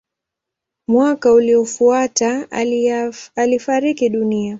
Mwaka 0.87 1.33
uliofuata 1.33 2.47
alifariki 3.35 4.09
dunia. 4.09 4.49